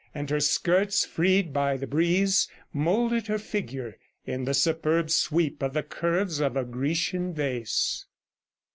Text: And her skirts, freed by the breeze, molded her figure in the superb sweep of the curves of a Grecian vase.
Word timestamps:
And 0.15 0.31
her 0.31 0.39
skirts, 0.39 1.05
freed 1.05 1.53
by 1.53 1.77
the 1.77 1.85
breeze, 1.85 2.47
molded 2.73 3.27
her 3.27 3.37
figure 3.37 3.99
in 4.25 4.45
the 4.45 4.55
superb 4.55 5.11
sweep 5.11 5.61
of 5.61 5.73
the 5.75 5.83
curves 5.83 6.39
of 6.39 6.55
a 6.57 6.65
Grecian 6.65 7.35
vase. 7.35 8.07